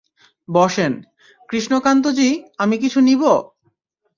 বসেন, 0.49 0.93
কৃষ্ণকান্তজি 1.49 2.29
আমি 2.57 2.75
কিছু 2.77 2.99
নিবো? 3.01 3.33